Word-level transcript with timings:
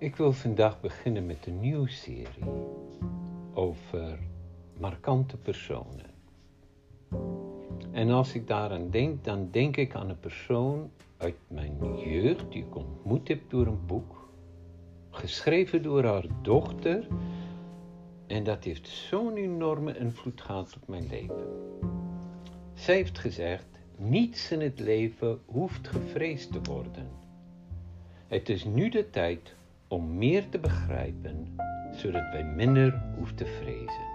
Ik 0.00 0.16
wil 0.16 0.32
vandaag 0.32 0.80
beginnen 0.80 1.26
met 1.26 1.46
een 1.46 1.60
nieuwe 1.60 1.88
serie 1.88 2.44
over 3.52 4.18
markante 4.78 5.36
personen. 5.36 6.10
En 7.90 8.10
als 8.10 8.34
ik 8.34 8.46
daaraan 8.46 8.90
denk, 8.90 9.24
dan 9.24 9.48
denk 9.50 9.76
ik 9.76 9.94
aan 9.94 10.08
een 10.08 10.20
persoon 10.20 10.90
uit 11.16 11.36
mijn 11.48 11.98
jeugd 11.98 12.52
die 12.52 12.64
ik 12.64 12.76
ontmoet 12.76 13.28
heb 13.28 13.40
door 13.50 13.66
een 13.66 13.86
boek, 13.86 14.28
geschreven 15.10 15.82
door 15.82 16.04
haar 16.04 16.26
dochter. 16.42 17.06
En 18.26 18.44
dat 18.44 18.64
heeft 18.64 18.88
zo'n 18.88 19.36
enorme 19.36 19.98
invloed 19.98 20.40
gehad 20.40 20.76
op 20.80 20.88
mijn 20.88 21.06
leven. 21.10 21.46
Zij 22.74 22.94
heeft 22.94 23.18
gezegd: 23.18 23.66
niets 23.96 24.50
in 24.50 24.60
het 24.60 24.80
leven 24.80 25.40
hoeft 25.46 25.88
gevreesd 25.88 26.52
te 26.52 26.60
worden. 26.62 27.08
Het 28.26 28.48
is 28.48 28.64
nu 28.64 28.88
de 28.88 29.10
tijd 29.10 29.58
om 29.90 30.18
meer 30.18 30.48
te 30.48 30.58
begrijpen, 30.58 31.58
zodat 31.92 32.22
wij 32.32 32.44
minder 32.44 33.02
hoeven 33.16 33.36
te 33.36 33.46
vrezen. 33.46 34.08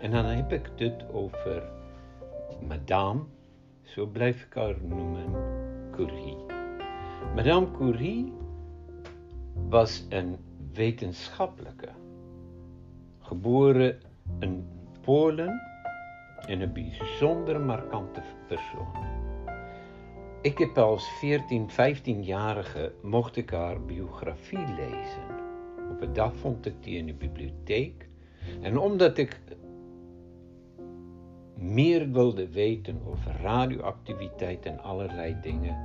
En 0.00 0.10
dan 0.10 0.24
heb 0.24 0.52
ik 0.52 0.70
dit 0.76 1.12
over 1.12 1.62
Madame, 2.66 3.20
zo 3.82 4.06
blijf 4.06 4.42
ik 4.42 4.54
haar 4.54 4.76
noemen, 4.82 5.24
Curie. 5.90 6.36
Madame 7.34 7.70
Curie 7.70 8.32
was 9.68 10.06
een 10.08 10.36
wetenschappelijke, 10.72 11.88
geboren 13.18 14.00
in 14.38 14.66
Polen 15.00 15.60
en 16.46 16.60
een 16.60 16.72
bijzonder 16.72 17.60
markante 17.60 18.22
persoon. 18.48 19.21
Ik 20.42 20.58
heb 20.58 20.78
als 20.78 21.08
14, 21.08 21.68
15-jarige 21.70 22.92
mocht 23.02 23.36
ik 23.36 23.50
haar 23.50 23.84
biografie 23.84 24.66
lezen. 24.76 25.22
Op 25.90 26.00
een 26.00 26.12
dag 26.12 26.36
vond 26.36 26.66
ik 26.66 26.74
die 26.80 26.96
in 26.96 27.06
de 27.06 27.14
bibliotheek. 27.14 28.08
En 28.60 28.78
omdat 28.78 29.18
ik 29.18 29.40
meer 31.54 32.10
wilde 32.10 32.48
weten 32.48 33.00
over 33.06 33.40
radioactiviteit 33.40 34.66
en 34.66 34.82
allerlei 34.82 35.36
dingen, 35.40 35.76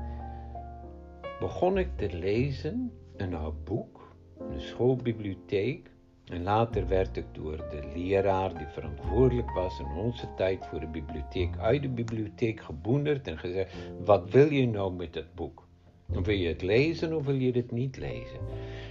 begon 1.40 1.78
ik 1.78 1.90
te 1.96 2.18
lezen 2.18 2.92
in 3.18 3.34
haar 3.34 3.56
boek, 3.64 4.16
in 4.40 4.52
de 4.52 4.60
schoolbibliotheek. 4.60 5.92
En 6.28 6.44
later 6.44 6.88
werd 6.88 7.18
ik 7.18 7.26
door 7.32 7.58
de 7.58 7.82
leraar 7.96 8.58
die 8.58 8.68
verantwoordelijk 8.68 9.52
was 9.52 9.80
in 9.80 9.86
onze 9.86 10.28
tijd 10.36 10.66
voor 10.66 10.80
de 10.80 10.88
bibliotheek 10.88 11.58
uit 11.58 11.82
de 11.82 11.90
bibliotheek 11.90 12.62
geboenderd 12.62 13.28
en 13.28 13.38
gezegd: 13.38 13.76
Wat 14.06 14.30
wil 14.30 14.52
je 14.52 14.68
nou 14.68 14.94
met 14.94 15.16
het 15.16 15.36
boek? 15.36 15.66
Wil 16.06 16.30
je 16.30 16.48
het 16.48 16.62
lezen 16.62 17.16
of 17.16 17.26
wil 17.26 17.36
je 17.36 17.52
het 17.52 17.72
niet 17.72 17.98
lezen? 17.98 18.40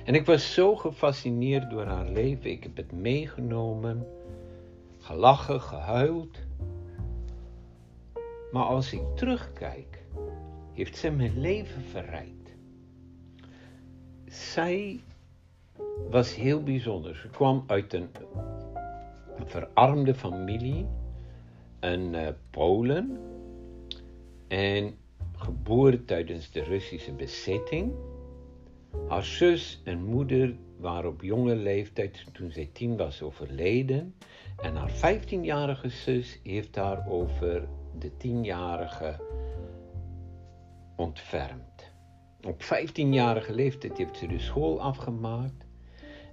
En 0.05 0.15
ik 0.15 0.27
was 0.27 0.55
zo 0.55 0.77
gefascineerd 0.77 1.71
door 1.71 1.85
haar 1.85 2.09
leven. 2.09 2.51
Ik 2.51 2.63
heb 2.63 2.77
het 2.77 2.93
meegenomen, 2.93 4.07
gelachen, 4.99 5.61
gehuild. 5.61 6.39
Maar 8.53 8.65
als 8.65 8.93
ik 8.93 9.03
terugkijk, 9.15 10.05
heeft 10.73 10.97
ze 10.97 11.11
mijn 11.11 11.41
leven 11.41 11.83
verrijkt. 11.83 12.55
Zij 14.27 15.01
was 16.11 16.35
heel 16.35 16.63
bijzonder. 16.63 17.17
Ze 17.17 17.29
kwam 17.29 17.65
uit 17.67 17.93
een, 17.93 18.09
verarmde 19.45 20.15
familie 20.15 20.87
in 21.81 22.15
uh, 22.15 22.29
Polen 22.51 23.19
en 24.49 24.99
geboren 25.37 26.05
tijdens 26.05 26.51
de 26.51 26.63
Russische 26.63 27.13
bezetting. 27.13 27.93
Haar 29.09 29.25
zus 29.25 29.81
en 29.85 30.05
moeder 30.05 30.57
waren 30.79 31.11
op 31.11 31.23
jonge 31.23 31.57
leeftijd, 31.57 32.25
toen 32.33 32.51
zij 32.51 32.71
tien 32.73 32.97
was, 32.97 33.23
overleden. 33.23 34.15
En 34.63 34.75
haar 34.75 34.91
15-jarige 34.91 35.89
zus 35.89 36.41
heeft 36.43 36.77
haar 36.77 37.09
over 37.09 37.69
de 37.99 38.11
10-jarige 38.11 39.21
ontfermd. 40.97 41.93
Op 42.47 42.63
15-jarige 42.63 43.55
leeftijd 43.55 43.99
heeft 43.99 44.17
ze 44.17 44.27
de 44.27 44.39
school 44.39 44.81
afgemaakt 44.81 45.66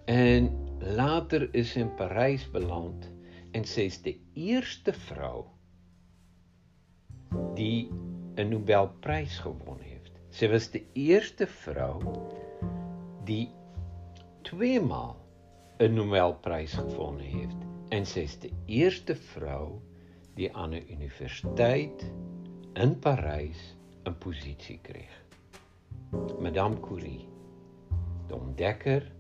En 0.06 0.50
later 0.80 1.48
is 1.56 1.72
sy 1.72 1.80
in 1.86 1.92
Parys 1.96 2.44
beland 2.52 3.06
en 3.56 3.64
sy 3.64 3.86
is 3.88 4.02
die 4.04 4.18
eerste 4.36 4.92
vrou 5.08 5.46
die 7.56 7.88
'n 8.36 8.50
Nobelprys 8.50 9.38
gewon 9.46 9.80
het. 9.80 10.12
Sy 10.34 10.50
was 10.52 10.68
die 10.74 10.84
eerste 10.94 11.48
vrou 11.48 12.02
die 13.24 13.48
twee 14.44 14.82
maal 14.82 15.16
'n 15.80 15.96
Nobelprys 15.96 16.74
gewen 16.74 17.24
het 17.24 17.56
en 17.96 18.06
sy 18.06 18.28
is 18.28 18.36
die 18.44 18.54
eerste 18.68 19.16
vrou 19.16 19.80
die 20.36 20.52
aan 20.52 20.76
'n 20.76 20.84
universiteit 20.92 22.04
in 22.76 23.00
Parys 23.00 23.76
'n 24.06 24.18
posisie 24.20 24.80
kreeg. 24.84 25.16
Madame 26.40 26.80
Curie, 26.82 27.28
die 28.28 28.36
ontdekker 28.36 29.13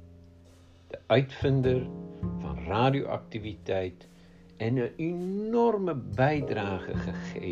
de 0.93 0.99
uitvinder 1.07 1.87
van 2.37 2.57
radioactiviteit 2.65 4.07
en 4.57 4.77
een 4.77 4.91
enorme 4.95 5.95
bijdrage 5.95 6.93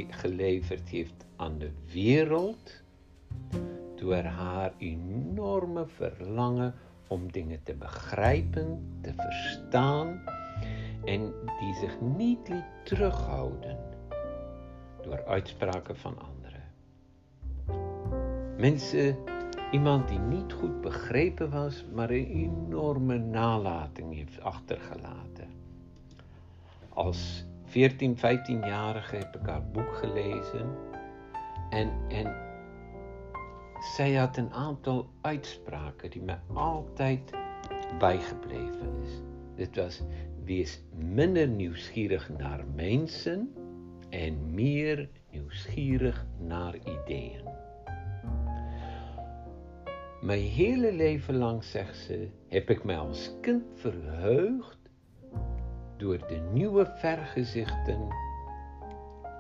geleverd 0.10 0.90
heeft 0.90 1.26
aan 1.36 1.58
de 1.58 1.72
wereld 1.94 2.84
door 3.96 4.24
haar 4.24 4.74
enorme 4.78 5.86
verlangen 5.88 6.74
om 7.08 7.32
dingen 7.32 7.64
te 7.64 7.74
begrijpen, 7.74 8.98
te 9.02 9.14
verstaan 9.16 10.22
en 11.06 11.34
die 11.60 11.74
zich 11.80 12.02
niet 12.02 12.50
liet 12.50 12.64
terughouden 12.84 13.78
door 15.02 15.26
uitspraken 15.26 15.98
van 15.98 16.16
anderen. 16.20 16.64
Mensen 18.58 19.16
Iemand 19.72 20.08
die 20.08 20.20
niet 20.20 20.54
goed 20.54 20.82
begrepen 20.82 21.50
was, 21.50 21.86
maar 21.94 22.10
een 22.10 22.26
enorme 22.26 23.18
nalating 23.18 24.16
heeft 24.16 24.42
achtergelaten. 24.42 25.48
Als 26.90 27.46
14, 27.64 28.18
15-jarige 28.18 29.16
heb 29.16 29.36
ik 29.36 29.46
haar 29.46 29.66
boek 29.72 29.96
gelezen 29.96 30.78
en, 31.70 31.92
en 32.10 32.36
zij 33.96 34.14
had 34.14 34.38
een 34.38 34.54
aantal 34.54 35.10
uitspraken 35.22 36.10
die 36.10 36.22
me 36.22 36.36
altijd 36.54 37.32
bijgebleven 38.00 39.02
is. 39.04 39.22
Dit 39.56 39.76
was, 39.76 40.02
wees 40.44 40.84
minder 40.96 41.48
nieuwsgierig 41.48 42.30
naar 42.38 42.66
mensen 42.76 43.54
en 44.10 44.54
meer 44.54 45.10
nieuwsgierig 45.30 46.26
naar 46.40 46.76
ideeën. 46.76 47.61
Mijn 50.22 50.42
hele 50.42 50.94
leven 50.94 51.36
lang, 51.36 51.64
zegt 51.64 51.98
ze, 51.98 52.30
heb 52.48 52.70
ik 52.70 52.84
mij 52.84 52.98
als 52.98 53.32
kind 53.42 53.64
verheugd 53.76 54.78
door 55.98 56.18
de 56.28 56.50
nieuwe 56.54 56.86
vergezichten 56.86 58.08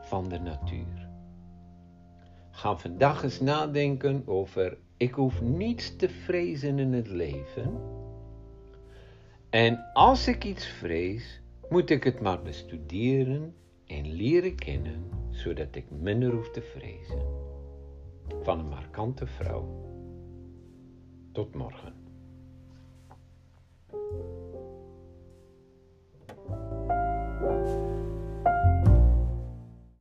van 0.01 0.29
de 0.29 0.39
natuur. 0.39 1.09
Ga 2.51 2.75
vandaag 2.75 3.23
eens 3.23 3.39
nadenken 3.39 4.23
over 4.25 4.77
ik 4.97 5.13
hoef 5.13 5.41
niets 5.41 5.95
te 5.95 6.09
vrezen 6.09 6.79
in 6.79 6.93
het 6.93 7.07
leven. 7.07 7.79
En 9.49 9.93
als 9.93 10.27
ik 10.27 10.43
iets 10.43 10.65
vrees, 10.65 11.41
moet 11.69 11.89
ik 11.89 12.03
het 12.03 12.21
maar 12.21 12.41
bestuderen 12.41 13.55
en 13.85 14.11
leren 14.11 14.55
kennen, 14.55 15.03
zodat 15.29 15.75
ik 15.75 15.85
minder 15.89 16.31
hoef 16.31 16.51
te 16.51 16.61
vrezen. 16.61 17.21
Van 18.43 18.59
een 18.59 18.69
markante 18.69 19.27
vrouw. 19.27 19.90
Tot 21.33 21.55
morgen. 21.55 22.00